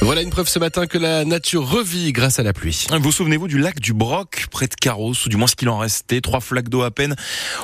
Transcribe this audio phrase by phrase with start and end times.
[0.00, 2.86] Voilà une preuve ce matin que la nature revit grâce à la pluie.
[3.00, 5.78] Vous souvenez-vous du lac du Broc, près de Carros, ou du moins ce qu'il en
[5.78, 7.16] restait, trois flaques d'eau à peine,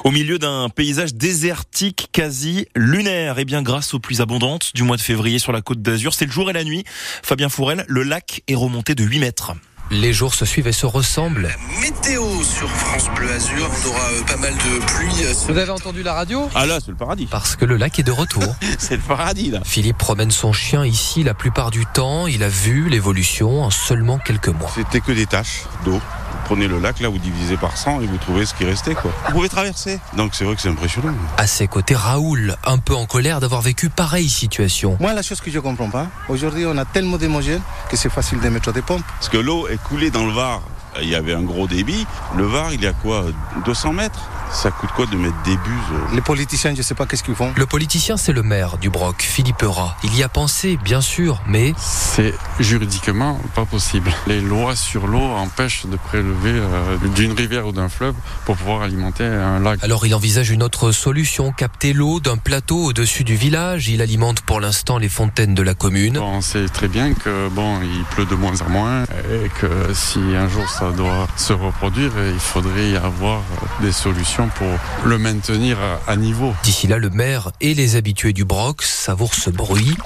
[0.02, 3.38] au milieu d'un paysage désertique quasi lunaire.
[3.38, 6.12] Et eh bien grâce aux pluies abondantes du mois de février sur la côte d'Azur,
[6.12, 6.84] c'est le jour et la nuit.
[7.22, 9.52] Fabien Fourel, le lac est remonté de 8 mètres.
[9.94, 11.54] Les jours se suivent et se ressemblent.
[11.80, 15.24] météo sur France Bleu Azur, on aura euh, pas mal de pluie.
[15.24, 16.48] Euh, Vous avez entendu la radio?
[16.56, 17.26] Ah là, c'est le paradis.
[17.30, 18.42] Parce que le lac est de retour.
[18.78, 19.60] c'est le paradis là.
[19.64, 22.26] Philippe promène son chien ici la plupart du temps.
[22.26, 24.70] Il a vu l'évolution en seulement quelques mois.
[24.74, 26.00] C'était que des taches d'eau
[26.44, 29.10] prenez le lac là, vous divisez par 100 et vous trouvez ce qui restait quoi.
[29.26, 29.98] Vous pouvez traverser.
[30.16, 31.14] Donc c'est vrai que c'est impressionnant.
[31.36, 34.96] À ses côtés, Raoul, un peu en colère d'avoir vécu pareille situation.
[35.00, 38.40] Moi, la chose que je comprends pas, aujourd'hui on a tellement d'émotions que c'est facile
[38.40, 39.04] de mettre des pompes.
[39.18, 40.62] Parce que l'eau est coulée dans le Var.
[41.02, 42.06] Il y avait un gros débit.
[42.36, 43.24] Le Var, il y a quoi
[43.64, 44.20] 200 mètres?
[44.52, 47.34] Ça coûte quoi de mettre des buses Les politiciens, je ne sais pas qu'est-ce qu'ils
[47.34, 47.52] font.
[47.56, 49.96] Le politicien, c'est le maire du Broc, Philippe Rat.
[50.04, 51.74] Il y a pensé, bien sûr, mais...
[52.16, 54.08] C'est juridiquement pas possible.
[54.28, 58.82] Les lois sur l'eau empêchent de prélever euh, d'une rivière ou d'un fleuve pour pouvoir
[58.82, 59.82] alimenter un lac.
[59.82, 63.88] Alors il envisage une autre solution, capter l'eau d'un plateau au-dessus du village.
[63.88, 66.16] Il alimente pour l'instant les fontaines de la commune.
[66.18, 70.20] on sait très bien que bon, il pleut de moins en moins et que si
[70.20, 73.42] un jour ça doit se reproduire, il faudrait y avoir
[73.80, 74.68] des solutions pour
[75.04, 76.54] le maintenir à niveau.
[76.62, 79.96] D'ici là, le maire et les habitués du Broc savourent ce bruit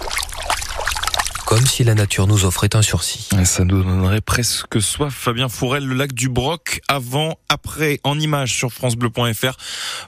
[1.49, 3.27] comme si la nature nous offrait un sursis.
[3.47, 5.15] Ça nous donnerait presque soif.
[5.15, 9.57] Fabien Fourel, le lac du Broc, avant, après, en image sur francebleu.fr.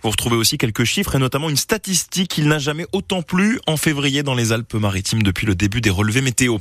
[0.02, 2.36] Vous retrouvez aussi quelques chiffres et notamment une statistique.
[2.36, 6.20] Il n'a jamais autant plu en février dans les Alpes-Maritimes depuis le début des relevés
[6.20, 6.58] météo.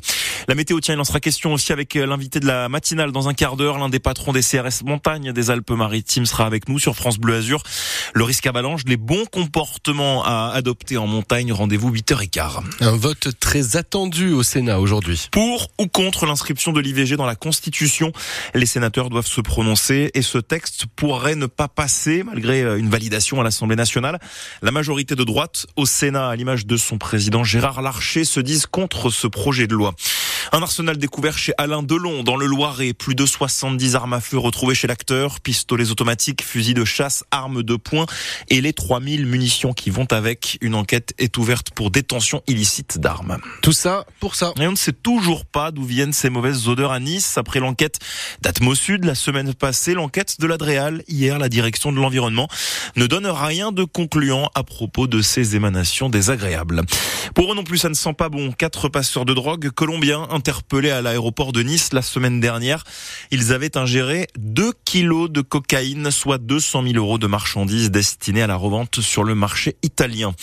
[0.48, 3.28] La météo, tiens, il en sera question aussi avec euh, l'invité de la matinale dans
[3.28, 3.80] un quart d'heure.
[3.80, 7.64] L'un des patrons des CRS Montagne des Alpes-Maritimes sera avec nous sur France Bleu Azur.
[8.14, 11.52] Le risque avalanche, les bons comportements à adopter en montagne.
[11.52, 12.62] Rendez-vous 8h15.
[12.80, 15.28] Un vote très attendu au Sénat aujourd'hui.
[15.32, 18.12] Pour ou contre l'inscription de l'IVG dans la Constitution,
[18.54, 22.90] les sénateurs doivent se prononcer et ce texte pourrait ne pas passer malgré euh, une
[22.90, 24.20] validation à l'Assemblée nationale.
[24.62, 28.66] La majorité de droite au Sénat, à l'image de son président Gérard Larcher, se disent
[28.66, 29.96] contre ce projet de loi.
[30.52, 32.94] Un arsenal découvert chez Alain Delon dans le Loiret.
[32.94, 37.62] Plus de 70 armes à feu retrouvées chez l'acteur, pistolets automatiques, fusils de chasse, armes
[37.62, 38.08] de poing
[38.50, 40.58] et les 3000 munitions qui vont avec.
[40.62, 43.38] Une enquête est ouverte pour détention illicite d'armes.
[43.62, 44.54] Tout ça pour ça.
[44.60, 47.38] Et on ne sait toujours pas d'où viennent ces mauvaises odeurs à Nice.
[47.38, 48.00] Après l'enquête
[48.42, 52.48] d'Atmo Sud la semaine passée, l'enquête de l'Adréal hier, la direction de l'environnement
[52.96, 56.82] ne donne rien de concluant à propos de ces émanations désagréables.
[57.36, 58.52] Pour eux non plus, ça ne sent pas bon.
[58.52, 62.86] Quatre passeurs de drogue colombiens interpellés à l'aéroport de Nice la semaine dernière.
[63.30, 68.48] Ils avaient ingéré 2 kilos de cocaïne, soit 200 000 euros de marchandises destinées à
[68.48, 70.34] la revente sur le marché italien.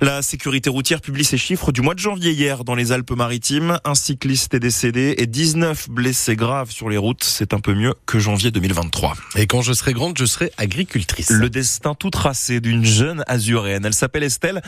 [0.00, 3.78] La sécurité routière publie ses chiffres du mois de janvier hier dans les Alpes-Maritimes.
[3.84, 7.22] Un cycliste est décédé et 19 blessés graves sur les routes.
[7.22, 9.14] C'est un peu mieux que janvier 2023.
[9.36, 11.30] Et quand je serai grande, je serai agricultrice.
[11.30, 13.84] Le destin tout tracé d'une jeune azuréenne.
[13.86, 14.62] Elle s'appelle Estelle.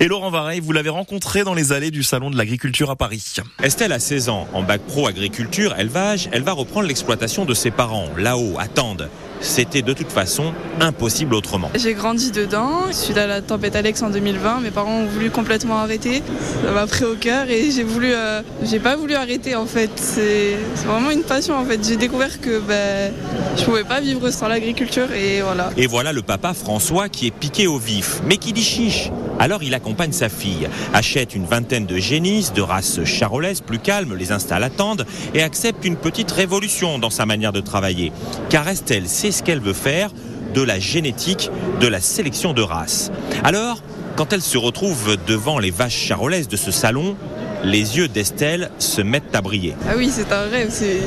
[0.00, 3.34] Et Laurent Vareille, vous l'avez rencontrée dans les allées du Salon de l'agriculture à Paris.
[3.62, 4.48] Estelle a 16 ans.
[4.52, 9.10] En bac pro agriculture, élevage, elle va reprendre l'exploitation de ses parents, là-haut, à Tende
[9.40, 11.70] c'était de toute façon impossible autrement.
[11.74, 15.78] J'ai grandi dedans, suite à la tempête Alex en 2020, mes parents ont voulu complètement
[15.78, 16.22] arrêter.
[16.64, 19.90] Ça m'a pris au cœur et j'ai voulu, euh, j'ai pas voulu arrêter en fait.
[19.96, 20.56] C'est
[20.86, 21.80] vraiment une passion en fait.
[21.86, 23.12] J'ai découvert que ben,
[23.56, 25.70] je pouvais pas vivre sans l'agriculture et voilà.
[25.76, 29.10] Et voilà le papa François qui est piqué au vif, mais qui dit chiche?
[29.38, 34.14] Alors il accompagne sa fille, achète une vingtaine de génisses de race charolaise plus calme,
[34.14, 38.12] les installe à Tende et accepte une petite révolution dans sa manière de travailler.
[38.50, 40.10] Car Estelle sait ce qu'elle veut faire
[40.54, 41.50] de la génétique,
[41.80, 43.12] de la sélection de races.
[43.44, 43.82] Alors,
[44.16, 47.16] quand elle se retrouve devant les vaches charolaises de ce salon,
[47.64, 49.74] les yeux d'Estelle se mettent à briller.
[49.88, 51.00] Ah oui, c'est un rêve, c'est,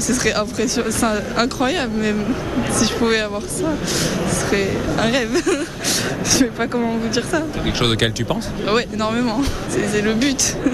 [0.00, 0.88] ce serait impressionnant,
[1.36, 2.24] incroyable même.
[2.72, 5.42] Si je pouvais avoir ça, ce serait un rêve.
[6.24, 7.42] je sais pas comment vous dire ça.
[7.54, 8.48] C'est quelque chose auquel tu penses?
[8.72, 9.40] Oui, énormément.
[9.68, 10.56] C'est le but.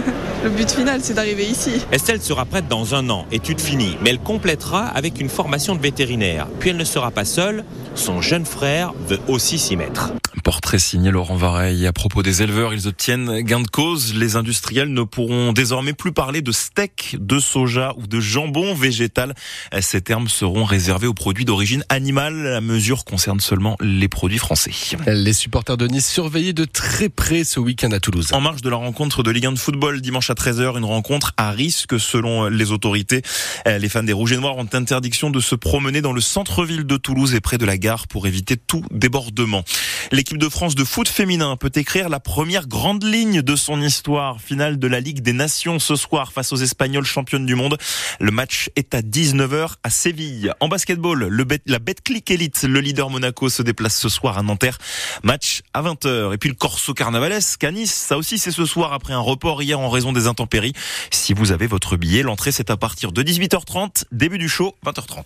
[0.45, 1.71] Le but final, c'est d'arriver ici.
[1.91, 5.81] Estelle sera prête dans un an, études finies, mais elle complétera avec une formation de
[5.81, 6.49] vétérinaire.
[6.61, 7.65] Puis elle ne sera pas seule,
[7.95, 10.13] son jeune frère veut aussi s'y mettre.
[10.43, 11.87] Portrait signé Laurent Vareille.
[11.87, 14.15] À propos des éleveurs, ils obtiennent gain de cause.
[14.15, 19.35] Les industriels ne pourront désormais plus parler de steak, de soja ou de jambon végétal.
[19.81, 22.43] Ces termes seront réservés aux produits d'origine animale.
[22.43, 24.73] La mesure concerne seulement les produits français.
[25.07, 28.33] Les supporters de Nice surveillés de très près ce week-end à Toulouse.
[28.33, 31.33] En marge de la rencontre de Ligue 1 de football dimanche à 13h, une rencontre
[31.37, 33.23] à risque selon les autorités.
[33.67, 36.97] Les fans des Rouges et Noirs ont interdiction de se promener dans le centre-ville de
[36.97, 39.65] Toulouse et près de la gare pour éviter tout débordement.
[40.25, 44.41] L'équipe de France de foot féminin peut écrire la première grande ligne de son histoire.
[44.41, 47.77] Finale de la Ligue des Nations ce soir face aux Espagnols championnes du monde.
[48.21, 50.55] Le match est à 19h à Séville.
[50.61, 54.43] En basketball, le bet, la Betclic Elite, le leader Monaco, se déplace ce soir à
[54.43, 54.79] Nanterre.
[55.25, 56.33] Match à 20h.
[56.33, 59.63] Et puis le Corso Carnavalesque à Nice, ça aussi c'est ce soir après un report
[59.63, 60.73] hier en raison des intempéries.
[61.11, 65.23] Si vous avez votre billet, l'entrée c'est à partir de 18h30, début du show 20h30.